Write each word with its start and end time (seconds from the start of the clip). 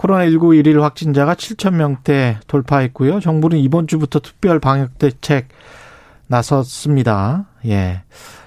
코로나19 0.00 0.56
일일 0.58 0.82
확진자가 0.82 1.34
7천 1.34 1.74
명대 1.74 2.38
돌파했고요. 2.46 3.20
정부는 3.20 3.58
이번 3.58 3.86
주부터 3.86 4.20
특별 4.20 4.58
방역 4.58 4.98
대책 4.98 5.48
나섰습니다. 6.26 7.46
예. 7.66 8.02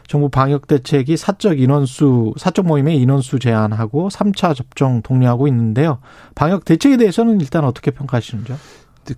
정부 0.08 0.30
방역 0.30 0.68
대책이 0.68 1.16
사적 1.18 1.60
인원수, 1.60 2.34
사적 2.38 2.66
모임의 2.66 2.98
인원수 2.98 3.40
제한하고 3.40 4.10
3차 4.10 4.56
접종 4.56 5.02
독려하고 5.02 5.48
있는데요. 5.48 6.00
방역 6.36 6.66
대책에 6.66 6.98
대해서는 6.98 7.40
일단 7.40 7.66
어떻게 7.66 7.92
평가하시는지요? 7.92 8.58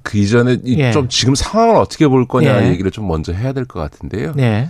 그 0.01 0.17
이전에 0.17 0.57
예. 0.65 0.91
좀 0.91 1.07
지금 1.09 1.35
상황을 1.35 1.75
어떻게 1.75 2.07
볼 2.07 2.27
거냐 2.27 2.63
예. 2.63 2.69
얘기를 2.69 2.91
좀 2.91 3.07
먼저 3.07 3.33
해야 3.33 3.53
될 3.53 3.65
것 3.65 3.79
같은데요. 3.79 4.33
예. 4.39 4.67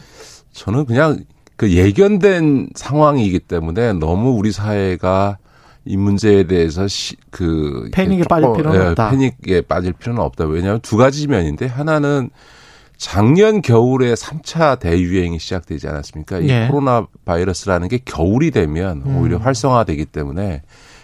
저는 0.52 0.86
그냥 0.86 1.24
그 1.56 1.72
예견된 1.72 2.70
상황이기 2.76 3.40
때문에 3.40 3.94
너무 3.94 4.32
우리 4.32 4.52
사회가 4.52 5.38
이 5.86 5.98
문제에 5.98 6.44
대해서 6.44 6.88
시, 6.88 7.16
그 7.30 7.90
패닉에 7.94 8.24
빠질 8.24 8.54
필요는 8.56 8.80
예, 8.80 8.86
없다. 8.88 9.12
패닉에 9.12 9.62
빠질 9.62 9.94
필요는 9.94 10.22
없다. 10.22 10.46
왜냐하면 10.46 10.82
두 10.82 10.98
가지 10.98 11.28
면인데 11.28 11.68
하나는 11.68 12.32
작년 12.98 13.62
겨울에 13.62 14.14
3차 14.14 14.80
대유행이 14.80 15.38
시작되지 15.38 15.88
않았습니까? 15.88 16.40
이 16.40 16.50
예. 16.50 16.68
코로나 16.70 17.06
바이러스라는 17.26 17.88
게 17.88 18.00
겨울이 18.04 18.52
되면 18.52 19.04
오히려 19.06 19.38
음. 19.38 19.42
활성화되기 19.42 20.06
때문에 20.06 20.64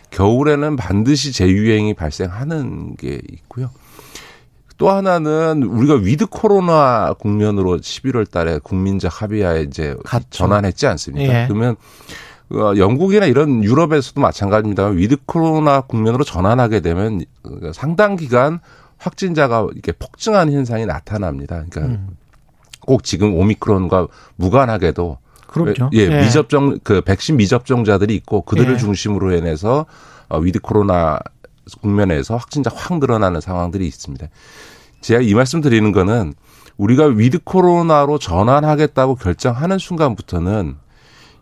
겨울에는 0.10 0.76
반드시 0.78 1.32
재유행이 1.32 1.94
발생하는 1.94 2.96
게 2.96 3.22
있고요. 3.32 3.70
또 4.78 4.90
하나는 4.90 5.62
우리가 5.62 5.94
위드 5.96 6.26
코로나 6.26 7.14
국면으로 7.14 7.78
11월 7.78 8.30
달에 8.30 8.58
국민적 8.64 9.22
합의하에 9.22 9.62
이제 9.62 9.96
갔죠. 10.04 10.26
전환했지 10.32 10.88
않습니까? 10.88 11.44
예. 11.44 11.48
그러면 11.48 11.74
어, 11.74 11.76
영국이나 12.78 13.26
이런 13.26 13.64
유럽에서도 13.64 14.20
마찬가지입니다만 14.20 14.98
위드 14.98 15.18
코로나 15.26 15.82
국면으로 15.82 16.24
전환하게 16.24 16.82
되면 16.82 17.22
상당 17.74 18.16
기간 18.16 18.60
확진자가 18.98 19.68
이렇게 19.72 19.92
폭증하는 19.94 20.54
현상이 20.54 20.86
나타납니다. 20.86 21.64
그러니까 21.70 21.82
음. 21.82 22.18
꼭 22.82 23.04
지금 23.04 23.36
오미크론과 23.36 24.08
무관하게도 24.36 25.18
그렇죠. 25.48 25.90
예, 25.94 26.00
예, 26.00 26.22
미접종 26.22 26.80
그 26.84 27.02
백신 27.02 27.38
미접종자들이 27.38 28.16
있고 28.16 28.42
그들을 28.42 28.74
예. 28.74 28.78
중심으로 28.78 29.34
해서 29.34 29.86
어, 30.30 30.40
위드 30.40 30.60
코로나 30.60 31.20
국면에서 31.82 32.38
확진자 32.38 32.72
확 32.74 33.00
늘어나는 33.00 33.42
상황들이 33.42 33.86
있습니다. 33.86 34.28
제가 35.02 35.22
이 35.22 35.34
말씀 35.34 35.62
드리는 35.62 35.92
거는 35.92 36.34
우리가 36.78 37.06
위드 37.06 37.40
코로나로 37.44 38.18
전환하겠다고 38.18 39.16
결정하는 39.16 39.78
순간부터는 39.78 40.76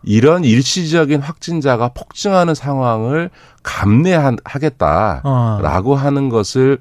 이런 0.02 0.44
일시적인 0.44 1.20
확진자가 1.20 1.88
폭증하는 1.88 2.54
상황을 2.54 3.30
감내하겠다라고 3.62 5.22
어. 5.24 5.94
하는 5.94 6.28
것을 6.28 6.78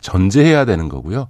전제해야 0.00 0.64
되는 0.64 0.88
거고요. 0.88 1.28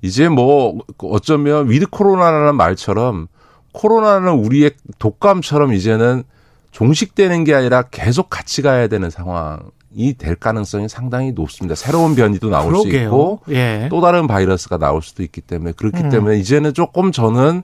이제 0.00 0.28
뭐 0.28 0.80
어쩌면 0.98 1.70
위드 1.70 1.86
코로나라는 1.88 2.56
말처럼 2.56 3.28
코로나는 3.72 4.32
우리의 4.32 4.72
독감처럼 4.98 5.72
이제는 5.72 6.24
종식되는 6.72 7.44
게 7.44 7.54
아니라 7.54 7.82
계속 7.82 8.28
같이 8.30 8.62
가야 8.62 8.88
되는 8.88 9.10
상황 9.10 9.60
이될 9.94 10.36
가능성이 10.36 10.88
상당히 10.88 11.32
높습니다. 11.32 11.74
새로운 11.74 12.14
변이도 12.14 12.50
나올 12.50 12.72
그러게요. 12.72 12.92
수 12.92 13.04
있고 13.04 13.40
예. 13.50 13.88
또 13.90 14.00
다른 14.00 14.26
바이러스가 14.26 14.78
나올 14.78 15.02
수도 15.02 15.22
있기 15.22 15.40
때문에 15.40 15.72
그렇기 15.72 16.02
음. 16.02 16.10
때문에 16.10 16.38
이제는 16.38 16.74
조금 16.74 17.12
저는 17.12 17.62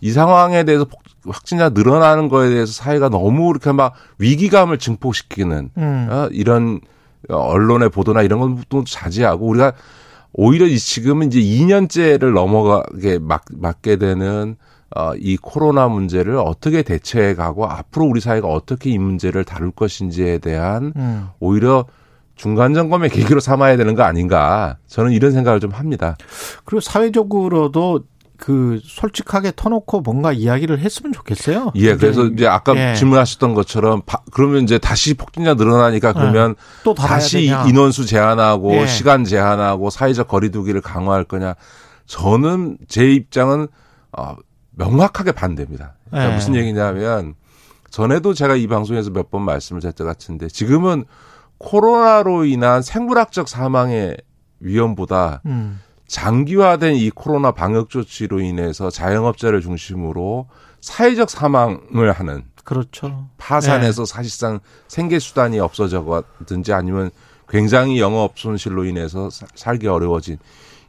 이 0.00 0.10
상황에 0.10 0.64
대해서 0.64 0.86
확진자 1.26 1.70
늘어나는 1.70 2.28
거에 2.28 2.50
대해서 2.50 2.72
사회가 2.72 3.08
너무 3.08 3.50
이렇게 3.50 3.72
막 3.72 3.94
위기감을 4.18 4.78
증폭시키는 4.78 5.70
음. 5.76 6.08
어, 6.10 6.28
이런 6.30 6.80
언론의 7.28 7.90
보도나 7.90 8.22
이런 8.22 8.56
것도 8.56 8.84
자제하고 8.84 9.46
우리가 9.46 9.72
오히려 10.32 10.68
지금은 10.68 11.28
이제 11.28 11.40
2년째를 11.40 12.32
넘어가게 12.32 13.18
막, 13.18 13.44
맞게 13.50 13.96
되는 13.96 14.56
어, 14.96 15.14
이 15.18 15.36
코로나 15.36 15.88
문제를 15.88 16.36
어떻게 16.36 16.82
대처해 16.82 17.34
가고 17.34 17.66
앞으로 17.66 18.06
우리 18.06 18.20
사회가 18.20 18.48
어떻게 18.48 18.90
이 18.90 18.98
문제를 18.98 19.44
다룰 19.44 19.70
것인지에 19.70 20.38
대한 20.38 20.94
음. 20.96 21.28
오히려 21.38 21.84
중간 22.34 22.72
점검의 22.72 23.10
계기로 23.10 23.40
삼아야 23.40 23.76
되는 23.76 23.94
거 23.94 24.04
아닌가 24.04 24.78
저는 24.86 25.12
이런 25.12 25.32
생각을 25.32 25.60
좀 25.60 25.70
합니다. 25.72 26.16
그리고 26.64 26.80
사회적으로도 26.80 28.04
그 28.38 28.80
솔직하게 28.82 29.52
터놓고 29.54 30.00
뭔가 30.00 30.32
이야기를 30.32 30.78
했으면 30.78 31.12
좋겠어요. 31.12 31.72
예, 31.74 31.96
그래서 31.96 32.24
이제 32.26 32.46
아까 32.46 32.74
예. 32.76 32.94
질문하셨던 32.94 33.54
것처럼 33.54 34.02
바, 34.06 34.20
그러면 34.32 34.62
이제 34.62 34.78
다시 34.78 35.14
폭진자 35.14 35.54
늘어나니까 35.54 36.14
그러면 36.14 36.50
예. 36.50 36.82
또 36.84 36.94
다시 36.94 37.46
되냐. 37.46 37.64
인원수 37.66 38.06
제한하고 38.06 38.74
예. 38.74 38.86
시간 38.86 39.24
제한하고 39.24 39.90
사회적 39.90 40.28
거리두기를 40.28 40.80
강화할 40.80 41.24
거냐? 41.24 41.54
저는 42.06 42.78
제 42.88 43.10
입장은 43.10 43.68
어 44.12 44.36
명확하게 44.76 45.32
반대입니다. 45.32 45.94
그러니까 46.10 46.28
네. 46.30 46.34
무슨 46.34 46.54
얘기냐면 46.54 47.34
전에도 47.90 48.34
제가 48.34 48.56
이 48.56 48.66
방송에서 48.66 49.10
몇 49.10 49.30
번 49.30 49.42
말씀을 49.42 49.80
드렸던 49.80 50.06
것 50.06 50.12
같은데 50.12 50.48
지금은 50.48 51.04
코로나로 51.58 52.44
인한 52.44 52.82
생물학적 52.82 53.48
사망의 53.48 54.16
위험보다 54.60 55.40
음. 55.46 55.80
장기화된 56.06 56.94
이 56.94 57.10
코로나 57.10 57.50
방역 57.50 57.88
조치로 57.90 58.40
인해서 58.40 58.90
자영업자를 58.90 59.60
중심으로 59.60 60.48
사회적 60.80 61.30
사망을 61.30 62.12
하는 62.12 62.44
그렇죠. 62.64 63.28
파산해서 63.38 64.04
네. 64.04 64.12
사실상 64.12 64.60
생계 64.88 65.18
수단이 65.18 65.58
없어져가든지 65.58 66.72
아니면 66.72 67.10
굉장히 67.48 68.00
영업 68.00 68.38
손실로 68.38 68.84
인해서 68.84 69.30
살기 69.54 69.86
어려워진 69.88 70.36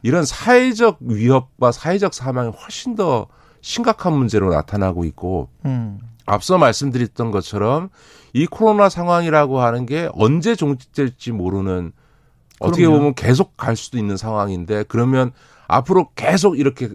이런 0.02 0.24
사회적 0.24 0.98
위협과 1.00 1.72
사회적 1.72 2.14
사망이 2.14 2.50
훨씬 2.50 2.94
더 2.94 3.26
심각한 3.60 4.12
문제로 4.12 4.50
나타나고 4.50 5.04
있고 5.04 5.48
음. 5.64 5.98
앞서 6.26 6.58
말씀드렸던 6.58 7.30
것처럼 7.30 7.88
이 8.32 8.46
코로나 8.46 8.88
상황이라고 8.88 9.60
하는 9.60 9.86
게 9.86 10.08
언제 10.12 10.54
종식될지 10.54 11.32
모르는 11.32 11.92
어떻게 12.60 12.82
그럼요. 12.82 12.98
보면 12.98 13.14
계속 13.14 13.56
갈 13.56 13.76
수도 13.76 13.98
있는 13.98 14.16
상황인데 14.16 14.84
그러면 14.88 15.32
앞으로 15.68 16.10
계속 16.14 16.58
이렇게 16.58 16.90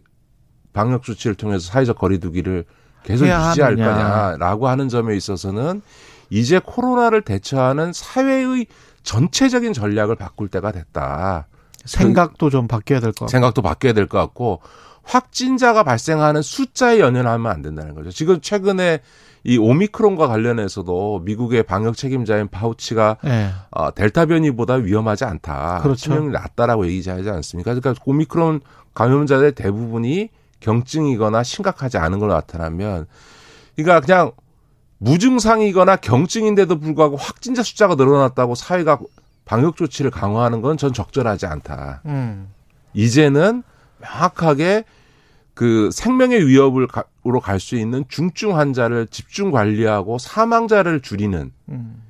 방역 0.73 1.03
조치를 1.03 1.35
통해서 1.35 1.65
사회적 1.71 1.97
거리두기를 1.97 2.65
계속 3.03 3.25
유지할 3.25 3.79
하느냐. 3.79 3.93
거냐라고 3.93 4.67
하는 4.67 4.89
점에 4.89 5.15
있어서는 5.15 5.81
이제 6.29 6.59
코로나를 6.63 7.21
대처하는 7.21 7.91
사회의 7.93 8.65
전체적인 9.03 9.73
전략을 9.73 10.15
바꿀 10.15 10.47
때가 10.47 10.71
됐다. 10.71 11.47
생각도 11.85 12.49
좀 12.49 12.67
바뀌어야 12.67 12.99
될 13.01 13.11
것 13.11 13.19
같고. 13.25 13.27
생각도 13.27 13.61
바뀌어야 13.61 13.93
될 13.93 14.07
것 14.07 14.17
같고 14.19 14.61
확진자가 15.03 15.83
발생하는 15.83 16.41
숫자에 16.41 16.99
연연하면 16.99 17.51
안 17.51 17.61
된다는 17.61 17.93
거죠. 17.95 18.09
지금 18.11 18.39
최근에 18.41 18.99
이 19.45 19.57
오미크론과 19.57 20.27
관련해서도 20.27 21.19
미국의 21.25 21.63
방역 21.63 21.97
책임자인 21.97 22.47
파우치가 22.47 23.17
네. 23.23 23.51
어, 23.71 23.93
델타 23.93 24.25
변이보다 24.27 24.75
위험하지 24.75 25.25
않다. 25.25 25.79
그렇죠. 25.83 25.99
치명률이 25.99 26.31
낮다라고 26.33 26.87
얘기하지 26.87 27.29
않습니까? 27.29 27.73
그러니까 27.73 28.01
오미크론 28.05 28.61
감염자들 28.93 29.51
대부분이 29.53 30.29
경증이거나 30.61 31.43
심각하지 31.43 31.97
않은 31.97 32.19
걸로 32.19 32.33
나타나면 32.33 33.05
그러니까 33.75 33.99
그냥 33.99 34.31
무증상이거나 34.99 35.97
경증인데도 35.97 36.79
불구하고 36.79 37.17
확진자 37.17 37.61
숫자가 37.63 37.95
늘어났다고 37.95 38.55
사회가 38.55 38.99
방역 39.43 39.75
조치를 39.75 40.09
강화하는 40.11 40.61
건 40.61 40.77
전 40.77 40.93
적절하지 40.93 41.47
않다. 41.47 42.01
음. 42.05 42.49
이제는 42.93 43.63
명확하게 44.03 44.83
그 45.53 45.89
생명의 45.91 46.47
위협으로 46.47 46.87
갈 47.41 47.59
수 47.59 47.75
있는 47.75 48.03
중증 48.09 48.57
환자를 48.57 49.07
집중 49.07 49.51
관리하고 49.51 50.17
사망자를 50.17 51.01
줄이는 51.01 51.51
음. 51.69 52.03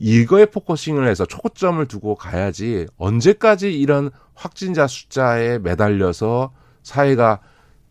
이거에 0.00 0.46
focusing을 0.46 1.06
해서 1.08 1.26
초점을 1.26 1.84
두고 1.86 2.14
가야지 2.14 2.86
언제까지 2.96 3.78
이런 3.78 4.10
확진자 4.34 4.86
숫자에 4.86 5.58
매달려서 5.58 6.52
사회가 6.82 7.40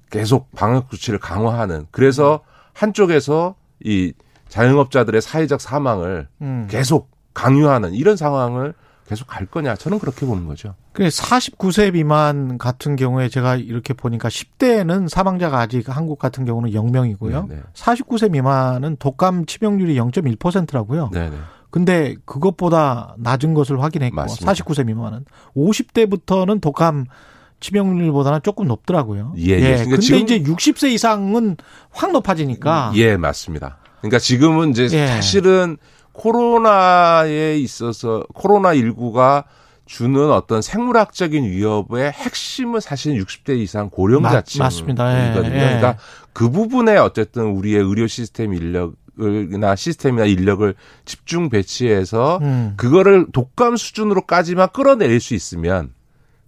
계속 0.10 0.52
방역 0.56 0.90
조치를 0.90 1.20
강화하는 1.20 1.86
그래서 1.92 2.42
한쪽에서 2.74 3.56
이 3.84 4.14
자영업자들의 4.48 5.22
사회적 5.22 5.62
사망을 5.62 6.28
음. 6.42 6.68
계속 6.70 7.12
강요하는 7.34 7.94
이런 7.94 8.16
상황을 8.16 8.74
계속 9.08 9.28
갈 9.28 9.46
거냐? 9.46 9.76
저는 9.76 10.00
그렇게 10.00 10.26
보는 10.26 10.48
거죠. 10.48 10.76
그 10.92 11.08
49세 11.08 11.94
미만 11.94 12.58
같은 12.58 12.96
경우에 12.96 13.30
제가 13.30 13.56
이렇게 13.56 13.94
보니까 13.94 14.28
10대는 14.28 15.08
사망자가 15.08 15.60
아직 15.60 15.96
한국 15.96 16.20
같은 16.20 16.46
경우는 16.46 16.72
0명이고요. 16.72 17.48
네네. 17.48 17.62
49세 17.74 18.32
미만은 18.32 18.98
독감 18.98 19.46
치명률이 19.46 19.96
0.1%라고요. 19.96 21.12
네네. 21.14 21.38
근데 21.70 22.16
그것보다 22.26 23.16
낮은 23.18 23.54
것을 23.54 23.82
확인했고 23.82 24.16
맞습니다. 24.16 24.54
49세 24.54 24.86
미만은 24.86 25.26
50대부터는 25.56 26.60
독감 26.60 27.06
치명률보다는 27.60 28.42
조금 28.44 28.68
높더라고요. 28.68 29.34
예. 29.38 29.52
예. 29.52 29.60
그러니까 29.60 29.84
근데 29.84 29.98
지금 30.00 30.20
이제 30.20 30.42
60세 30.44 30.92
이상은 30.92 31.58
확 31.92 32.12
높아지니까 32.12 32.92
예, 32.96 33.18
맞습니다. 33.18 33.78
그러니까 34.02 34.20
지금은 34.20 34.72
이제 34.72 34.88
예. 34.92 35.08
사실은 35.08 35.78
코로나에 36.18 37.58
있어서 37.60 38.26
코로나 38.34 38.74
19가 38.74 39.46
주는 39.86 40.32
어떤 40.32 40.62
생물학적인 40.62 41.46
위협의 41.46 42.12
핵심은 42.12 42.82
사실 42.82 43.24
60대 43.24 43.58
이상 43.58 43.90
고령자층 43.90 44.60
맞습니다. 44.60 45.30
예. 45.30 45.34
그러니까 45.34 45.98
그 46.34 46.50
부분에 46.50 46.98
어쨌든 46.98 47.44
우리의 47.46 47.78
의료 47.82 48.06
시스템 48.08 48.54
인력 48.54 48.94
이나 49.20 49.76
시스템이나 49.76 50.26
인력을 50.26 50.76
집중 51.06 51.50
배치해서 51.50 52.40
음. 52.42 52.74
그거를 52.78 53.28
독감 53.32 53.78
수준으로까지만 53.78 54.70
끌어내릴 54.74 55.20
수 55.20 55.34
있으면 55.34 55.92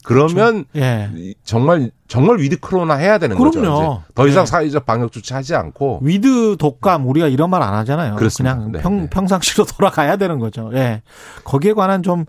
그러면 0.04 0.66
예. 0.76 1.10
정말 1.44 1.92
정말 2.08 2.40
위드 2.40 2.60
코로나 2.60 2.96
해야 2.96 3.18
되는 3.18 3.38
그럼요. 3.38 3.52
거죠. 3.54 4.04
이제 4.06 4.14
더 4.16 4.28
이상 4.28 4.42
예. 4.44 4.46
사회적 4.46 4.86
방역 4.86 5.12
조치 5.12 5.34
하지 5.34 5.56
않고 5.56 6.00
with 6.02 6.58
독감 6.58 7.08
우리가 7.08 7.28
이런 7.28 7.50
말 7.50 7.62
안 7.62 7.74
하잖아요. 7.76 8.16
그렇습니다. 8.16 8.56
그냥 8.56 8.72
네, 8.72 8.80
평, 8.82 8.98
네. 9.02 9.10
평상시로 9.10 9.66
돌아가야 9.78 10.16
되는 10.18 10.40
거죠. 10.40 10.72
예. 10.74 11.02
거기에 11.44 11.74
관한 11.74 12.02
좀 12.04 12.26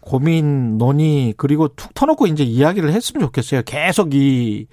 고민 0.00 0.76
논의 0.78 1.34
그리고 1.36 1.68
툭 1.68 1.94
터놓고 1.94 2.26
이제 2.26 2.42
이야기를 2.44 2.92
했으면 2.92 3.26
좋겠어요. 3.26 3.62
계속 3.64 4.14
이 4.14 4.66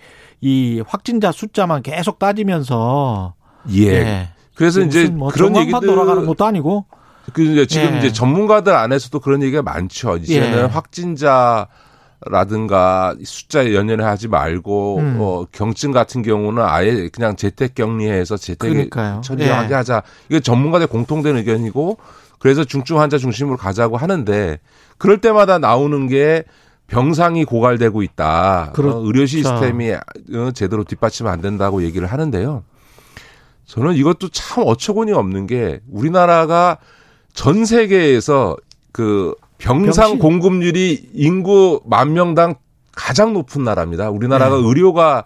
이 0.43 0.81
확진자 0.87 1.31
숫자만 1.31 1.83
계속 1.83 2.17
따지면서 2.17 3.35
예. 3.73 3.85
예. 3.87 4.29
그래서 4.55 4.81
이제 4.81 5.07
뭐 5.07 5.29
그런 5.29 5.55
얘기들 5.55 5.81
돌아가는 5.81 6.25
것도 6.25 6.45
아니고 6.45 6.85
그 7.33 7.43
이제 7.43 7.67
지금 7.67 7.93
예. 7.93 7.97
이제 7.99 8.11
전문가들 8.11 8.73
안에서도 8.73 9.19
그런 9.19 9.43
얘기가 9.43 9.61
많죠. 9.61 10.17
이제는 10.17 10.57
예. 10.57 10.61
확진자 10.63 11.67
라든가 12.29 13.15
숫자에 13.23 13.73
연연해 13.73 14.03
하지 14.03 14.27
말고 14.27 14.97
음. 14.99 15.17
어 15.19 15.45
경증 15.51 15.91
같은 15.91 16.21
경우는 16.21 16.63
아예 16.63 17.09
그냥 17.09 17.35
재택 17.35 17.73
격리해서 17.73 18.37
재택 18.37 18.91
처리하게 19.23 19.71
예. 19.71 19.73
하자. 19.73 20.03
이게 20.29 20.39
전문가들 20.39 20.85
공통된 20.87 21.37
의견이고 21.37 21.97
그래서 22.37 22.63
중증 22.63 22.99
환자 22.99 23.17
중심으로 23.17 23.57
가자고 23.57 23.97
하는데 23.97 24.59
그럴 24.99 25.17
때마다 25.19 25.57
나오는 25.57 26.07
게 26.07 26.43
병상이 26.87 27.45
고갈되고 27.45 28.03
있다. 28.03 28.67
어, 28.69 28.71
그렇죠. 28.73 28.97
어, 28.97 29.01
의료 29.03 29.25
시스템이 29.25 29.91
어, 29.93 30.51
제대로 30.53 30.83
뒷받침 30.83 31.25
안 31.25 31.41
된다고 31.41 31.83
얘기를 31.83 32.07
하는데요. 32.07 32.63
저는 33.65 33.95
이것도 33.95 34.29
참 34.29 34.63
어처구니 34.67 35.13
없는 35.13 35.47
게 35.47 35.79
우리나라가 35.89 36.77
전 37.33 37.65
세계에서 37.65 38.57
그 38.91 39.33
병상 39.61 39.93
병실. 39.93 40.19
공급률이 40.19 41.09
인구 41.13 41.81
만 41.85 42.13
명당 42.13 42.55
가장 42.93 43.33
높은 43.33 43.63
나라입니다. 43.63 44.09
우리나라가 44.09 44.57
네. 44.57 44.63
의료가 44.65 45.25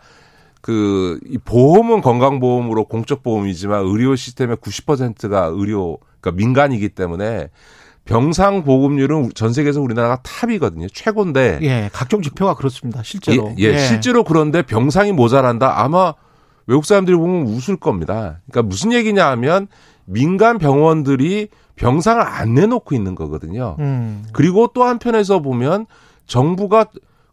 그 0.61 1.19
보험은 1.45 2.01
건강보험으로 2.01 2.85
공적 2.85 3.23
보험이지만 3.23 3.85
의료 3.85 4.15
시스템의 4.15 4.57
90%가 4.57 5.51
의료 5.53 5.99
그러니까 6.19 6.37
민간이기 6.37 6.89
때문에 6.89 7.49
병상 8.05 8.63
보급률은 8.63 9.31
전 9.33 9.51
세계에서 9.51 9.81
우리나라가 9.81 10.21
탑이거든요. 10.21 10.87
최고인데. 10.89 11.59
예, 11.63 11.89
각종 11.91 12.21
지표가 12.21 12.53
그렇습니다. 12.55 13.01
실제로. 13.03 13.53
예, 13.57 13.63
예, 13.63 13.73
예. 13.73 13.77
실제로 13.79 14.23
그런데 14.23 14.61
병상이 14.61 15.11
모자란다. 15.11 15.81
아마 15.83 16.13
외국 16.67 16.85
사람들이 16.85 17.17
보면 17.17 17.47
웃을 17.47 17.77
겁니다. 17.77 18.41
그러니까 18.49 18.67
무슨 18.67 18.91
얘기냐 18.91 19.27
하면 19.31 19.67
민간 20.05 20.59
병원들이 20.59 21.49
병상을 21.75 22.21
안 22.21 22.53
내놓고 22.53 22.95
있는 22.95 23.15
거거든요. 23.15 23.75
음. 23.79 24.25
그리고 24.31 24.67
또 24.73 24.83
한편에서 24.83 25.39
보면 25.39 25.85
정부가 26.27 26.85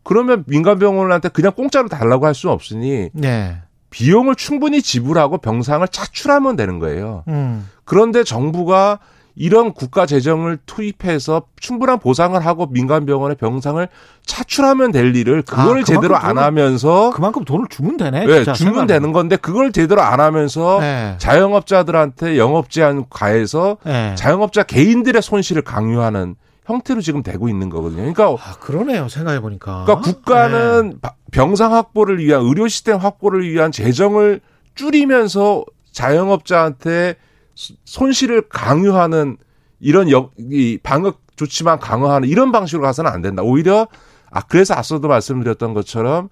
그러면 0.03 0.44
민간 0.47 0.79
병원한테 0.79 1.29
그냥 1.29 1.53
공짜로 1.53 1.89
달라고 1.89 2.27
할 2.27 2.35
수는 2.35 2.53
없으니 2.53 3.11
네. 3.12 3.59
비용을 3.91 4.35
충분히 4.35 4.83
지불하고 4.83 5.39
병상을 5.39 5.87
차출하면 5.89 6.56
되는 6.56 6.79
거예요. 6.79 7.25
음. 7.29 7.69
그런데 7.85 8.25
정부가 8.25 8.99
이런 9.34 9.73
국가 9.73 10.06
재정을 10.06 10.58
투입해서 10.67 11.43
충분한 11.58 11.99
보상을 11.99 12.38
하고 12.44 12.67
민간 12.67 13.06
병원의 13.06 13.37
병상을 13.37 13.87
차출하면 14.26 14.93
될 14.93 15.17
일을 15.17 15.43
그걸 15.43 15.81
아, 15.81 15.84
제대로 15.84 16.17
안 16.17 16.38
하면서 16.38 17.11
그만큼 17.11 17.44
돈을 17.44 17.67
주면 17.69 17.96
되네. 17.96 18.26
네, 18.26 18.43
주면 18.43 18.55
생각하면. 18.55 18.87
되는 18.87 19.12
건데 19.12 19.37
그걸 19.37 19.73
제대로 19.73 20.02
안 20.02 20.20
하면서 20.20 20.79
네. 20.81 21.14
자영업자들한테 21.19 22.37
영업 22.37 22.70
제한 22.70 23.06
가해서 23.08 23.79
네. 23.84 24.14
자영업자 24.17 24.64
개인들의 24.64 25.23
손실을 25.23 25.62
강요하는 25.62 26.37
형태로 26.64 27.00
지금 27.00 27.23
되고 27.23 27.49
있는 27.49 27.70
거거든요. 27.70 28.12
그러니까 28.12 28.25
아, 28.26 28.55
그러네요. 28.61 29.08
생각해 29.08 29.40
보니까. 29.40 29.85
그러니까 29.85 30.00
국가는 30.00 30.99
네. 31.02 31.11
병상 31.32 31.73
확보를 31.73 32.19
위한 32.19 32.43
의료 32.43 32.69
시스템 32.69 32.99
확보를 32.99 33.49
위한 33.50 33.73
재정을 33.73 34.40
줄이면서 34.75 35.64
자영업자한테 35.90 37.17
손실을 37.54 38.43
강요하는 38.49 39.37
이런 39.81 40.10
역, 40.10 40.32
이 40.38 40.78
방역 40.82 41.20
조치만 41.37 41.78
강화하는 41.78 42.28
이런 42.28 42.52
방식으로 42.52 42.82
가서는 42.82 43.10
안 43.10 43.22
된다. 43.22 43.43
오히려 43.43 43.88
아 44.31 44.40
그래서 44.43 44.75
앞서도 44.75 45.08
말씀드렸던 45.08 45.75
것처럼 45.75 46.28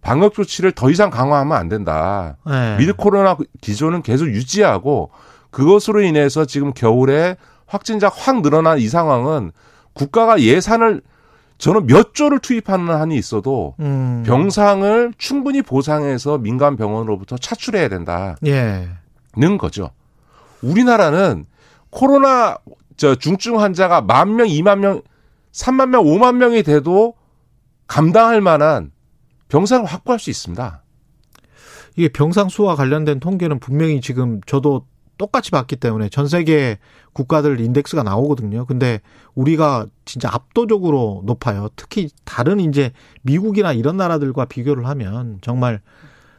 방역 0.00 0.34
조치를 0.34 0.72
더 0.72 0.90
이상 0.90 1.10
강화하면 1.10 1.56
안 1.56 1.68
된다. 1.68 2.36
네. 2.46 2.76
미드 2.78 2.94
코로나 2.94 3.36
기조는 3.60 4.02
계속 4.02 4.26
유지하고 4.26 5.10
그것으로 5.50 6.02
인해서 6.02 6.44
지금 6.44 6.72
겨울에 6.72 7.36
확진자 7.66 8.08
확 8.08 8.42
늘어난 8.42 8.78
이 8.78 8.88
상황은 8.88 9.52
국가가 9.94 10.40
예산을 10.40 11.02
저는 11.58 11.86
몇 11.86 12.14
조를 12.14 12.40
투입하는 12.40 12.92
한이 12.92 13.16
있어도 13.16 13.76
음. 13.78 14.24
병상을 14.26 15.14
충분히 15.16 15.62
보상해서 15.62 16.38
민간 16.38 16.76
병원으로부터 16.76 17.36
차출해야 17.38 17.88
된다는 17.88 18.34
예. 18.46 18.88
거죠. 19.58 19.90
우리나라는 20.62 21.46
코로나 21.90 22.56
저 22.96 23.14
중증 23.14 23.60
환자가 23.60 24.00
만 24.00 24.36
명, 24.36 24.48
이만 24.48 24.80
명, 24.80 25.02
삼만 25.52 25.90
명, 25.90 26.06
오만 26.06 26.38
명이 26.38 26.62
돼도 26.62 27.14
감당할 27.86 28.40
만한 28.40 28.92
병상을 29.48 29.84
확보할 29.84 30.18
수 30.18 30.30
있습니다. 30.30 30.82
이게 31.96 32.08
병상 32.08 32.48
수와 32.48 32.74
관련된 32.74 33.20
통계는 33.20 33.58
분명히 33.58 34.00
지금 34.00 34.40
저도 34.46 34.86
똑같이 35.18 35.50
봤기 35.50 35.76
때문에 35.76 36.08
전 36.08 36.26
세계 36.26 36.78
국가들 37.12 37.60
인덱스가 37.60 38.02
나오거든요. 38.02 38.64
근데 38.64 39.00
우리가 39.34 39.86
진짜 40.04 40.30
압도적으로 40.32 41.22
높아요. 41.26 41.68
특히 41.76 42.08
다른 42.24 42.60
이제 42.60 42.92
미국이나 43.20 43.72
이런 43.72 43.98
나라들과 43.98 44.46
비교를 44.46 44.86
하면 44.86 45.38
정말 45.42 45.80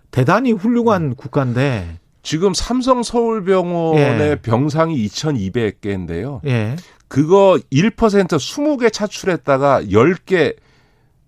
대단히 0.09 0.51
훌륭한 0.51 1.15
국가인데 1.15 1.99
지금 2.23 2.53
삼성 2.53 3.03
서울병원의 3.03 4.29
예. 4.29 4.35
병상이 4.41 5.05
2,200개인데요. 5.05 6.39
예. 6.45 6.77
그거 7.09 7.59
1% 7.71 7.91
20개 8.27 8.91
차출했다가 8.91 9.83
10개 9.83 10.55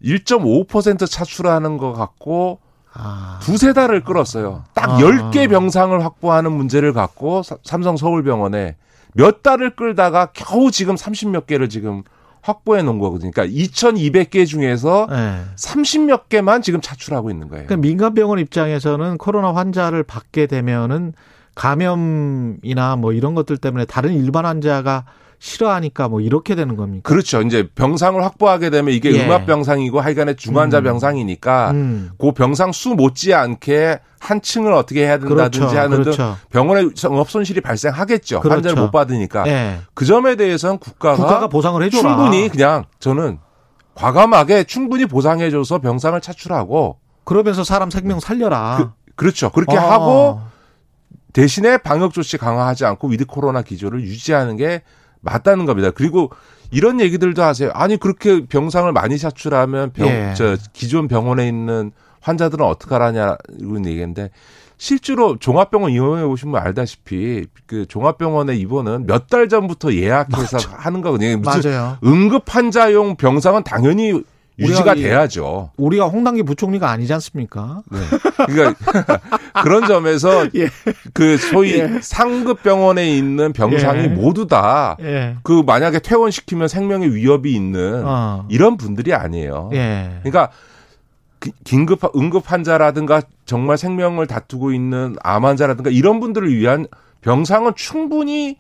1.5% 0.04 1.10
차출하는 1.10 1.78
것 1.78 1.94
같고 1.94 2.60
아. 2.94 3.40
두세 3.44 3.74
달을 3.74 4.04
끌었어요. 4.04 4.64
딱 4.74 4.92
아. 4.92 4.98
10개 4.98 5.50
병상을 5.50 6.04
확보하는 6.04 6.52
문제를 6.52 6.94
갖고 6.94 7.42
삼성 7.64 7.98
서울병원에 7.98 8.78
몇 9.14 9.44
달을 9.44 9.76
끌다가 9.76 10.28
겨우 10.34 10.72
지금 10.72 10.96
30몇 10.96 11.46
개를 11.46 11.70
지금 11.70 12.04
확보해 12.46 12.84
놓은 12.84 13.00
거거든요. 13.00 13.32
그러니까 13.32 13.56
2,200개 13.56 14.46
중에서 14.46 15.08
네. 15.10 15.42
30몇 15.56 16.30
개만 16.30 16.62
지금 16.62 16.80
차출하고 16.80 17.32
있는 17.32 17.50
거예요. 17.50 17.66
그러니까 17.66 17.82
민간 17.82 18.14
병원 18.14 18.38
입장에서는 18.38 19.18
코로나 19.18 19.54
환자를 19.54 20.04
받게 20.04 20.46
되면은 20.46 21.14
감염이나 21.56 22.98
뭐 22.98 23.14
이런 23.14 23.34
것들 23.34 23.58
때문에 23.58 23.86
다른 23.86 24.14
일반 24.14 24.46
환자가 24.46 25.06
싫어하니까 25.40 26.08
뭐 26.08 26.22
이렇게 26.22 26.56
되는 26.56 26.76
겁니까? 26.76 27.08
그렇죠. 27.08 27.42
이제 27.42 27.68
병상을 27.76 28.22
확보하게 28.24 28.70
되면 28.70 28.94
이게 28.94 29.14
예. 29.14 29.26
음압 29.26 29.46
병상이고 29.46 30.00
하여간에 30.00 30.34
중환자 30.36 30.80
음. 30.80 30.84
병상이니까 30.84 31.72
음. 31.72 32.12
그 32.18 32.32
병상 32.32 32.72
수 32.72 32.90
못지않게 32.90 34.00
한 34.20 34.42
층을 34.42 34.74
어떻게 34.74 35.06
해야 35.06 35.20
된다든지 35.20 35.60
그렇죠. 35.60 35.78
하는 35.78 36.04
그렇죠. 36.04 36.18
등 36.18 36.34
병원에 36.50 36.90
영업 37.04 37.30
손실이 37.30 37.62
발생하겠죠. 37.62 38.40
그렇죠. 38.40 38.56
환자를 38.56 38.82
못 38.82 38.92
받으니까. 38.92 39.48
예. 39.48 39.80
그 39.94 40.06
점에 40.06 40.36
대해서는 40.36 40.78
국가가, 40.80 41.16
국가가 41.16 41.48
보상을 41.48 41.82
해줘라. 41.84 42.16
충분히 42.16 42.50
그냥 42.50 42.86
저는 43.00 43.38
과감하게 43.94 44.64
충분히 44.66 45.06
보상해줘서 45.06 45.80
병상을 45.80 46.20
차출하고 46.20 46.98
그러면서 47.24 47.64
사람 47.64 47.92
생명 47.92 48.20
살려라. 48.20 48.94
그렇죠 49.16 49.50
그렇게 49.52 49.78
어. 49.78 49.80
하고 49.80 50.42
대신에 51.36 51.78
방역 51.78 52.14
조치 52.14 52.38
강화하지 52.38 52.86
않고 52.86 53.10
위드 53.10 53.26
코로나 53.26 53.62
기조를 53.62 54.02
유지하는 54.02 54.56
게 54.56 54.84
맞다는 55.20 55.66
겁니다. 55.66 55.92
그리고 55.92 56.32
이런 56.72 57.02
얘기들도 57.02 57.44
하세요. 57.44 57.72
아니 57.74 57.98
그렇게 57.98 58.46
병상을 58.46 58.90
많이 58.94 59.18
차출하면 59.18 59.92
병, 59.92 60.08
예. 60.08 60.34
저 60.38 60.56
기존 60.72 61.10
병원에 61.10 61.46
있는 61.46 61.92
환자들은 62.22 62.66
어떡하라냐 62.66 63.36
이런 63.60 63.86
얘기인데 63.86 64.30
실제로 64.78 65.38
종합병원 65.38 65.92
이용해 65.92 66.24
보시면 66.24 66.56
알다시피 66.62 67.48
그 67.66 67.86
종합병원의 67.86 68.58
입원은 68.62 69.06
몇 69.06 69.28
달 69.28 69.50
전부터 69.50 69.94
예약해서 69.94 70.56
맞아. 70.58 70.70
하는 70.78 71.02
거거든요. 71.02 71.38
무슨 71.38 71.70
맞아요. 71.70 71.98
응급 72.06 72.44
환자용 72.48 73.18
병상은 73.18 73.64
당연히 73.64 74.24
유지가 74.58 74.92
우리가 74.92 74.96
돼야죠. 74.96 75.72
우리가 75.78 76.06
홍당기 76.06 76.44
부총리가 76.44 76.90
아니지 76.90 77.14
않습니까? 77.14 77.82
네. 77.92 78.00
그러니까 78.46 79.20
그런 79.64 79.86
점에서 79.86 80.48
예. 80.56 80.70
그 81.14 81.38
소위 81.38 81.80
예. 81.80 82.00
상급 82.02 82.64
병원에 82.64 83.16
있는 83.16 83.52
병상이 83.54 84.04
예. 84.04 84.08
모두 84.08 84.48
다그 84.48 85.04
예. 85.04 85.36
만약에 85.66 86.00
퇴원시키면 86.00 86.68
생명의 86.68 87.14
위협이 87.14 87.54
있는 87.54 88.04
어. 88.06 88.46
이런 88.50 88.78
분들이 88.78 89.14
아니에요. 89.14 89.72
예. 89.74 90.20
그러니까 90.24 90.52
긴급 91.64 92.00
응급 92.16 92.50
환자라든가 92.52 93.22
정말 93.46 93.78
생명을 93.78 94.26
다투고 94.28 94.72
있는 94.72 95.16
암 95.22 95.46
환자라든가 95.46 95.90
이런 95.90 96.20
분들을 96.20 96.52
위한 96.54 96.88
병상은 97.22 97.74
충분히 97.76 98.58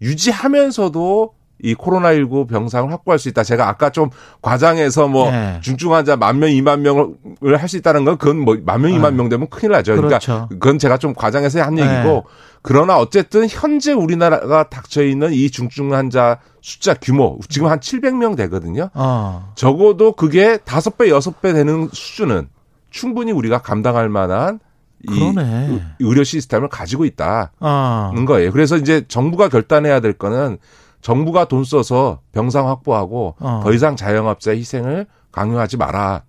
유지하면서도 0.00 1.34
이 1.64 1.74
코로나19 1.74 2.46
병상을 2.46 2.92
확보할 2.92 3.18
수 3.18 3.28
있다. 3.30 3.42
제가 3.42 3.68
아까 3.68 3.88
좀 3.90 4.10
과장해서 4.42 5.08
뭐 5.08 5.30
네. 5.30 5.58
중증 5.62 5.94
환자 5.94 6.14
만 6.16 6.38
명, 6.38 6.50
이만 6.50 6.82
명을 6.82 7.14
할 7.58 7.68
수 7.68 7.78
있다는 7.78 8.04
건 8.04 8.18
그건 8.18 8.38
뭐 8.40 8.56
만 8.64 8.82
명, 8.82 8.92
이만 8.92 9.12
네. 9.12 9.16
명 9.16 9.28
되면 9.30 9.48
큰일 9.48 9.72
나죠. 9.72 9.92
그러니까 9.96 10.18
그렇죠. 10.18 10.46
그건 10.50 10.78
제가 10.78 10.98
좀 10.98 11.14
과장해서 11.14 11.62
한 11.62 11.78
얘기고 11.78 11.92
네. 11.92 12.22
그러나 12.60 12.98
어쨌든 12.98 13.46
현재 13.48 13.92
우리나라가 13.92 14.68
닥쳐 14.68 15.02
있는 15.02 15.32
이 15.32 15.50
중증 15.50 15.94
환자 15.94 16.38
숫자 16.60 16.92
규모 16.94 17.38
지금 17.48 17.68
한 17.68 17.78
700명 17.80 18.36
되거든요. 18.36 18.90
어. 18.94 19.52
적어도 19.54 20.12
그게 20.12 20.58
다섯 20.58 20.96
배 20.98 21.08
여섯 21.08 21.40
배 21.40 21.52
되는 21.54 21.88
수준은 21.92 22.48
충분히 22.90 23.32
우리가 23.32 23.58
감당할 23.62 24.08
만한 24.10 24.60
이 25.02 25.18
그러네. 25.18 25.80
의료 26.00 26.24
시스템을 26.24 26.68
가지고 26.68 27.04
있다는 27.04 27.46
어. 27.60 28.12
거예요. 28.26 28.52
그래서 28.52 28.76
이제 28.76 29.04
정부가 29.08 29.48
결단해야 29.48 30.00
될 30.00 30.12
거는 30.14 30.58
정부가 31.04 31.44
돈 31.44 31.64
써서 31.64 32.20
병상 32.32 32.66
확보하고 32.66 33.34
어. 33.38 33.60
더 33.62 33.72
이상 33.74 33.94
자영업자 33.94 34.52
희생을 34.52 35.06
강요하지 35.32 35.76
마라. 35.76 36.24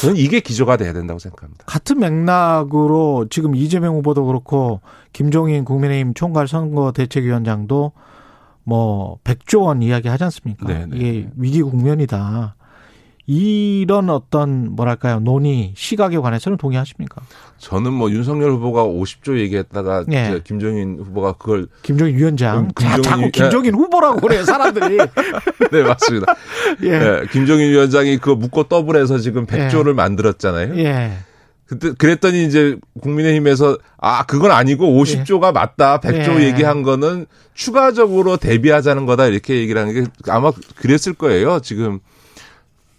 저는 0.00 0.16
이게 0.16 0.38
기조가 0.38 0.76
돼야 0.76 0.92
된다고 0.92 1.18
생각합니다. 1.18 1.64
같은 1.66 1.98
맥락으로 1.98 3.26
지금 3.28 3.56
이재명 3.56 3.96
후보도 3.96 4.24
그렇고 4.24 4.80
김종인 5.12 5.64
국민의힘 5.64 6.14
총괄 6.14 6.46
선거 6.46 6.92
대책위원장도 6.92 7.92
뭐 8.62 9.18
100조 9.24 9.62
원 9.62 9.82
이야기 9.82 10.06
하지 10.06 10.22
않습니까? 10.24 10.64
네네. 10.64 10.86
네, 10.86 10.96
이게 10.96 11.12
네. 11.22 11.30
위기 11.36 11.62
국면이다. 11.62 12.54
이런 13.30 14.08
어떤 14.08 14.74
뭐랄까요 14.74 15.20
논의 15.20 15.72
시각에 15.76 16.16
관해서는 16.16 16.56
동의하십니까? 16.56 17.20
저는 17.58 17.92
뭐 17.92 18.10
윤석열 18.10 18.52
후보가 18.52 18.84
50조 18.84 19.38
얘기했다가 19.38 20.04
네. 20.08 20.40
김종인 20.44 20.98
후보가 20.98 21.34
그걸 21.34 21.66
김종인 21.82 22.16
위원장 22.16 22.58
음, 22.60 22.68
김종인, 22.74 23.02
자, 23.02 23.16
꾸 23.16 23.30
김종인 23.30 23.74
후보라고 23.74 24.20
그래요 24.20 24.44
사람들이 24.44 24.96
네 25.70 25.82
맞습니다. 25.82 26.34
예. 26.84 26.98
네, 26.98 27.22
김종인 27.30 27.68
위원장이 27.68 28.16
그거 28.16 28.34
묶고 28.34 28.64
더블해서 28.64 29.18
지금 29.18 29.44
100조를 29.44 29.90
예. 29.90 29.92
만들었잖아요. 29.92 30.78
예. 30.78 31.12
그때 31.66 31.92
그랬더니 31.92 32.46
이제 32.46 32.78
국민의힘에서 33.02 33.76
아 33.98 34.24
그건 34.24 34.52
아니고 34.52 34.86
50조가 34.86 35.52
맞다 35.52 36.00
100조 36.00 36.40
예. 36.40 36.44
얘기한 36.46 36.82
거는 36.82 37.26
추가적으로 37.52 38.38
대비하자는 38.38 39.04
거다 39.04 39.26
이렇게 39.26 39.56
얘기를 39.56 39.78
하는 39.78 39.92
게 39.92 40.10
아마 40.28 40.50
그랬을 40.76 41.12
거예요 41.12 41.60
지금 41.60 42.00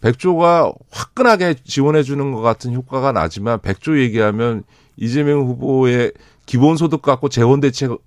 백조가 0.01 0.73
화끈하게 0.91 1.55
지원해 1.65 2.03
주는 2.03 2.31
것 2.31 2.41
같은 2.41 2.73
효과가 2.73 3.11
나지만 3.11 3.59
백조 3.61 3.99
얘기하면 3.99 4.63
이재명 4.97 5.45
후보의 5.45 6.13
기본소득 6.45 7.01
갖고 7.01 7.29
재원 7.29 7.59
대책 7.59 7.97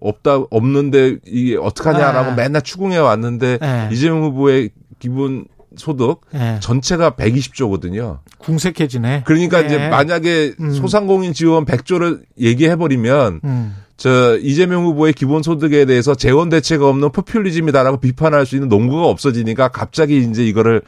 없다 0.00 0.44
없는데 0.50 1.18
이게 1.26 1.56
어떡하냐라고 1.56 2.30
네. 2.30 2.42
맨날 2.42 2.62
추궁해 2.62 2.96
왔는데 2.96 3.58
네. 3.60 3.88
이재명 3.92 4.22
후보의 4.24 4.70
기본 4.98 5.46
소득 5.76 6.20
네. 6.32 6.58
전체가 6.60 7.12
120조거든요. 7.12 8.18
궁색해지네. 8.38 9.22
그러니까 9.24 9.60
네. 9.60 9.66
이제 9.66 9.88
만약에 9.88 10.54
음. 10.60 10.72
소상공인 10.72 11.32
지원 11.32 11.64
100조를 11.64 12.22
얘기해 12.38 12.76
버리면 12.76 13.40
음. 13.44 13.76
저 13.96 14.36
이재명 14.38 14.84
후보의 14.84 15.12
기본 15.12 15.42
소득에 15.42 15.84
대해서 15.84 16.14
재원 16.14 16.48
대책 16.48 16.82
없는 16.82 17.12
포퓰리즘이다라고 17.12 18.00
비판할 18.00 18.46
수 18.46 18.56
있는 18.56 18.68
농구가 18.68 19.06
없어지니까 19.06 19.68
갑자기 19.68 20.18
이제 20.18 20.44
이거를 20.44 20.82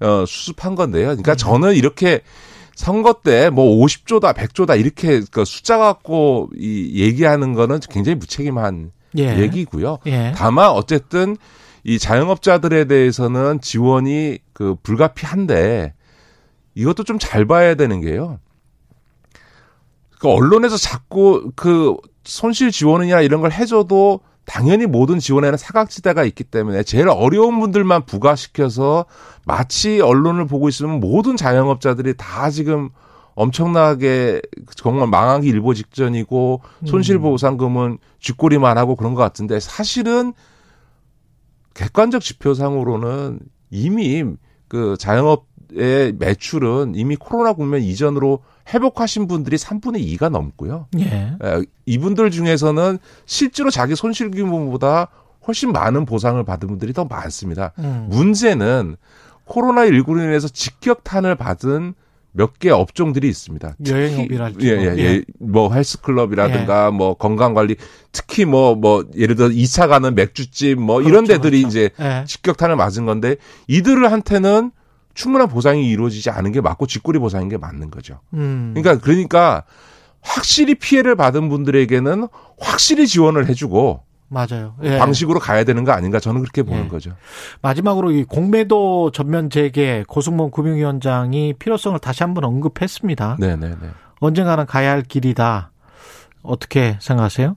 어, 0.00 0.24
수습한 0.26 0.74
건데요. 0.74 1.06
그러니까 1.08 1.32
음. 1.32 1.36
저는 1.36 1.74
이렇게 1.74 2.20
선거 2.74 3.14
때 3.14 3.48
뭐 3.50 3.76
50조다, 3.84 4.34
100조다 4.34 4.78
이렇게 4.78 5.22
그 5.30 5.44
숫자 5.44 5.78
갖고 5.78 6.50
이 6.56 7.00
얘기하는 7.02 7.54
거는 7.54 7.80
굉장히 7.90 8.16
무책임한 8.16 8.92
예. 9.18 9.38
얘기고요. 9.38 9.98
예. 10.06 10.32
다만 10.36 10.70
어쨌든 10.70 11.36
이 11.84 11.98
자영업자들에 11.98 12.84
대해서는 12.86 13.60
지원이 13.60 14.38
그 14.52 14.74
불가피한데 14.82 15.94
이것도 16.74 17.04
좀 17.04 17.18
잘 17.18 17.46
봐야 17.46 17.74
되는 17.74 18.00
게요. 18.02 18.38
그 20.18 20.28
언론에서 20.28 20.76
자꾸 20.76 21.50
그 21.56 21.94
손실 22.24 22.70
지원이나 22.70 23.20
이런 23.20 23.40
걸 23.40 23.52
해줘도 23.52 24.20
당연히 24.46 24.86
모든 24.86 25.18
지원에는 25.18 25.58
사각지대가 25.58 26.24
있기 26.24 26.44
때문에 26.44 26.84
제일 26.84 27.08
어려운 27.08 27.60
분들만 27.60 28.06
부과시켜서 28.06 29.04
마치 29.44 30.00
언론을 30.00 30.46
보고 30.46 30.68
있으면 30.68 31.00
모든 31.00 31.36
자영업자들이 31.36 32.14
다 32.16 32.48
지금 32.50 32.90
엄청나게 33.34 34.40
정말 34.76 35.08
망하기 35.08 35.46
일보 35.46 35.74
직전이고 35.74 36.62
손실보상금은 36.86 37.98
쥐꼬리만 38.20 38.78
하고 38.78 38.96
그런 38.96 39.14
것 39.14 39.20
같은데 39.20 39.60
사실은 39.60 40.32
객관적 41.74 42.22
지표상으로는 42.22 43.40
이미 43.70 44.24
그 44.68 44.96
자영업의 44.98 46.14
매출은 46.18 46.94
이미 46.96 47.16
코로나 47.16 47.52
국면 47.52 47.82
이전으로 47.82 48.42
회복하신 48.72 49.26
분들이 49.28 49.56
3분의 49.56 50.04
2가 50.16 50.28
넘고요. 50.30 50.86
예. 50.98 51.32
이분들 51.86 52.30
중에서는 52.30 52.98
실제로 53.24 53.70
자기 53.70 53.94
손실 53.94 54.30
규모보다 54.30 55.08
훨씬 55.46 55.72
많은 55.72 56.04
보상을 56.04 56.42
받은 56.44 56.68
분들이 56.68 56.92
더 56.92 57.04
많습니다. 57.04 57.72
음. 57.78 58.06
문제는 58.10 58.96
코로나19로 59.46 60.22
인해서 60.22 60.48
직격탄을 60.48 61.36
받은 61.36 61.94
몇 62.32 62.58
개 62.58 62.68
업종들이 62.70 63.28
있습니다. 63.28 63.76
여행업이랄지. 63.88 64.58
예, 64.66 64.72
예, 64.72 64.94
예, 64.96 64.98
예. 64.98 65.22
뭐 65.38 65.72
헬스클럽이라든가 65.72 66.86
예. 66.86 66.90
뭐 66.90 67.14
건강관리 67.14 67.76
특히 68.12 68.44
뭐뭐 68.44 68.74
뭐 68.74 69.04
예를 69.16 69.36
들어 69.36 69.48
2차 69.48 69.88
가는 69.88 70.14
맥주집 70.14 70.78
뭐 70.78 70.96
그렇죠, 70.96 71.08
이런 71.08 71.24
데들이 71.24 71.62
그렇죠. 71.62 71.68
이제 71.78 71.90
예. 71.98 72.24
직격탄을 72.26 72.76
맞은 72.76 73.06
건데 73.06 73.36
이들한테는 73.68 74.70
충분한 75.16 75.48
보상이 75.48 75.88
이루어지지 75.88 76.30
않은 76.30 76.52
게 76.52 76.60
맞고 76.60 76.86
직거리 76.86 77.18
보상인 77.18 77.48
게 77.48 77.56
맞는 77.56 77.90
거죠. 77.90 78.20
음. 78.34 78.74
그러니까 78.76 79.02
그러니까 79.02 79.64
확실히 80.20 80.74
피해를 80.74 81.16
받은 81.16 81.48
분들에게는 81.48 82.28
확실히 82.60 83.06
지원을 83.08 83.48
해주고 83.48 84.02
맞아요. 84.28 84.74
예. 84.82 84.98
방식으로 84.98 85.38
가야 85.38 85.64
되는 85.64 85.84
거 85.84 85.92
아닌가 85.92 86.20
저는 86.20 86.40
그렇게 86.42 86.62
보는 86.62 86.84
예. 86.84 86.88
거죠. 86.88 87.12
마지막으로 87.62 88.10
이 88.10 88.24
공매도 88.24 89.12
전면 89.12 89.50
재개 89.50 90.04
고승범 90.06 90.50
금융위원장이 90.50 91.54
필요성을 91.58 91.98
다시 92.00 92.22
한번 92.22 92.44
언급했습니다. 92.44 93.38
네네네. 93.40 93.76
언젠가는 94.20 94.66
가야 94.66 94.90
할 94.90 95.02
길이다. 95.02 95.70
어떻게 96.42 96.98
생각하세요? 97.00 97.56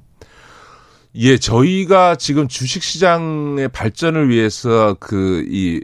예, 1.15 1.37
저희가 1.37 2.15
지금 2.15 2.47
주식 2.47 2.83
시장의 2.83 3.67
발전을 3.69 4.29
위해서 4.29 4.95
그 4.99 5.43
이 5.49 5.81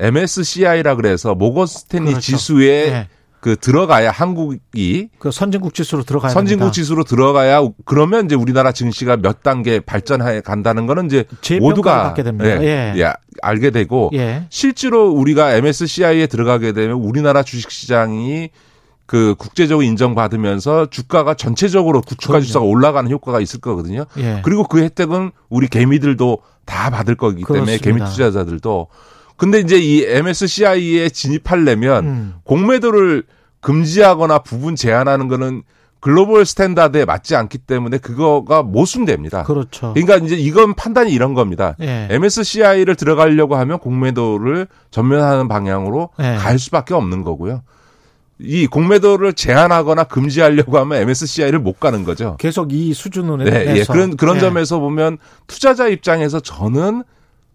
MSCI라 0.00 0.96
그래서 0.96 1.34
모건 1.34 1.66
스탠리 1.66 2.12
그렇죠. 2.12 2.20
지수에 2.20 2.90
네. 2.90 3.08
그 3.44 3.56
들어가야 3.56 4.10
한국이 4.10 5.10
그 5.18 5.30
선진국 5.30 5.74
지수로 5.74 6.02
들어가야 6.02 6.32
선진국 6.32 6.60
됩니다. 6.60 6.72
지수로 6.72 7.04
들어가야 7.04 7.68
그러면 7.84 8.24
이제 8.24 8.34
우리나라 8.34 8.72
증시가 8.72 9.18
몇 9.18 9.42
단계 9.42 9.80
발전해 9.80 10.40
간다는 10.40 10.86
거는 10.86 11.06
이제 11.06 11.26
모두가 11.60 12.04
받게 12.04 12.22
됩니다. 12.22 12.62
예, 12.62 12.64
예. 12.64 12.94
예 12.96 13.12
알게 13.42 13.70
되고 13.70 14.10
예. 14.14 14.46
실제로 14.48 15.10
우리가 15.10 15.56
MSCI에 15.56 16.26
들어가게 16.26 16.72
되면 16.72 16.96
우리나라 16.96 17.42
주식 17.42 17.70
시장이 17.70 18.48
그 19.04 19.34
국제적으로 19.36 19.84
인정받으면서 19.84 20.86
주가가 20.86 21.34
전체적으로 21.34 22.00
주가 22.16 22.40
지수가 22.40 22.64
올라가는 22.64 23.10
효과가 23.10 23.40
있을 23.40 23.60
거거든요. 23.60 24.06
예. 24.16 24.40
그리고 24.42 24.66
그 24.66 24.78
혜택은 24.78 25.32
우리 25.50 25.68
개미들도 25.68 26.38
다 26.64 26.88
받을 26.88 27.14
거기 27.14 27.44
때문에 27.44 27.76
그렇습니다. 27.76 27.84
개미 27.84 28.10
투자자들도 28.10 28.88
근데 29.36 29.58
이제 29.60 29.76
이 29.78 30.04
MSCI에 30.04 31.08
진입하려면 31.08 32.04
음. 32.04 32.34
공매도를 32.44 33.24
금지하거나 33.60 34.40
부분 34.40 34.76
제한하는 34.76 35.28
거는 35.28 35.62
글로벌 36.04 36.44
스탠다드에 36.44 37.06
맞지 37.06 37.34
않기 37.34 37.56
때문에 37.58 37.96
그거가 37.96 38.62
모순됩니다. 38.62 39.44
그렇죠. 39.44 39.94
그러니까 39.94 40.16
이제 40.16 40.36
이건 40.36 40.74
판단이 40.74 41.10
이런 41.10 41.32
겁니다. 41.32 41.76
예. 41.80 42.08
MSCI를 42.10 42.94
들어가려고 42.94 43.56
하면 43.56 43.78
공매도를 43.78 44.66
전면하는 44.90 45.48
방향으로 45.48 46.10
예. 46.20 46.34
갈 46.34 46.58
수밖에 46.58 46.92
없는 46.92 47.22
거고요. 47.22 47.62
이 48.38 48.66
공매도를 48.66 49.32
제한하거나 49.32 50.04
금지하려고 50.04 50.78
하면 50.78 51.00
MSCI를 51.00 51.58
못 51.58 51.80
가는 51.80 52.04
거죠. 52.04 52.36
계속 52.38 52.74
이 52.74 52.92
수준으로 52.92 53.44
네, 53.44 53.78
예. 53.78 53.84
그런 53.84 54.14
그런 54.18 54.36
예. 54.36 54.40
점에서 54.40 54.80
보면 54.80 55.16
투자자 55.46 55.88
입장에서 55.88 56.38
저는 56.38 57.02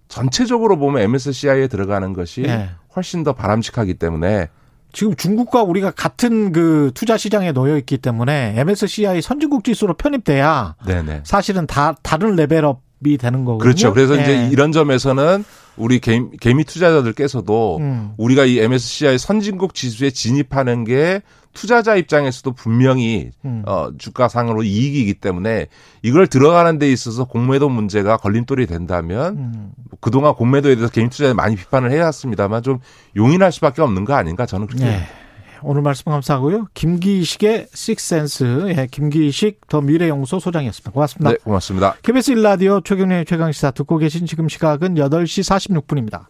전체적으로 0.09 0.77
보면 0.77 1.03
MSCI에 1.03 1.67
들어가는 1.67 2.11
것이 2.13 2.43
예. 2.43 2.71
훨씬 2.95 3.23
더 3.23 3.33
바람직하기 3.33 3.93
때문에 3.93 4.49
지금 4.91 5.15
중국과 5.15 5.63
우리가 5.63 5.91
같은 5.91 6.51
그 6.51 6.91
투자 6.95 7.15
시장에 7.15 7.51
놓여 7.51 7.77
있기 7.77 7.99
때문에 7.99 8.55
MSCI 8.57 9.21
선진국 9.21 9.63
지수로 9.63 9.93
편입돼야 9.93 10.75
네네. 10.85 11.21
사실은 11.23 11.67
다 11.67 11.95
다른 12.01 12.35
레벨업이 12.35 13.17
되는 13.19 13.45
거거든요. 13.45 13.63
그렇죠. 13.63 13.93
그래서 13.93 14.17
예. 14.17 14.21
이제 14.23 14.49
이런 14.51 14.71
점에서는 14.71 15.45
우리 15.77 15.99
개미, 15.99 16.35
개미 16.41 16.65
투자자들께서도 16.65 17.77
음. 17.77 18.11
우리가 18.17 18.45
이 18.45 18.59
MSCI 18.59 19.19
선진국 19.19 19.75
지수에 19.75 20.09
진입하는 20.09 20.83
게 20.83 21.21
투자자 21.53 21.95
입장에서도 21.95 22.51
분명히 22.53 23.31
음. 23.45 23.63
어, 23.65 23.89
주가 23.97 24.27
상으로 24.27 24.63
이익이기 24.63 25.15
때문에 25.15 25.67
이걸 26.01 26.27
들어가는 26.27 26.79
데 26.79 26.91
있어서 26.91 27.25
공매도 27.25 27.69
문제가 27.69 28.17
걸림돌이 28.17 28.67
된다면 28.67 29.37
음. 29.37 29.71
그동안 29.99 30.33
공매도에 30.35 30.75
대해서 30.75 30.91
개인 30.91 31.09
투자에 31.09 31.33
많이 31.33 31.55
비판을 31.55 31.91
해왔습니다만 31.91 32.63
좀 32.63 32.79
용인할 33.15 33.51
수밖에 33.51 33.81
없는 33.81 34.05
거 34.05 34.13
아닌가 34.13 34.45
저는 34.45 34.67
그렇게 34.67 34.85
네. 34.85 35.07
오늘 35.61 35.81
말씀 35.81 36.05
감사하고요. 36.05 36.67
김기식의 36.73 37.67
식센스, 37.73 38.73
예, 38.77 38.87
김기식 38.89 39.67
더 39.67 39.81
미래연구소 39.81 40.39
소장이었습니다. 40.39 40.91
고맙습니다. 40.91 41.31
네, 41.31 41.37
고맙습니다. 41.43 41.95
KBS 42.01 42.35
1라디오 42.35 42.83
최경련의 42.83 43.25
최강시사 43.25 43.71
듣고 43.71 43.97
계신 43.97 44.25
지금 44.25 44.47
시각은 44.47 44.95
8시 44.95 45.83
46분입니다. 45.83 46.27